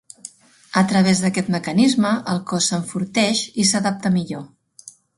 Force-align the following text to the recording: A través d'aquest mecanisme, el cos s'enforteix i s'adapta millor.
A 0.79 0.81
través 0.93 1.21
d'aquest 1.25 1.51
mecanisme, 1.57 2.15
el 2.33 2.41
cos 2.53 2.73
s'enforteix 2.73 3.45
i 3.65 3.71
s'adapta 3.75 4.17
millor. 4.21 4.47